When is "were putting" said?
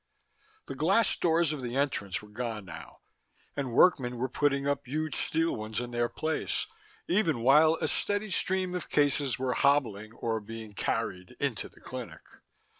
4.17-4.67